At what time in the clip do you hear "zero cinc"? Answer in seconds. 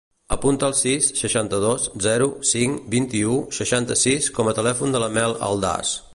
2.07-2.81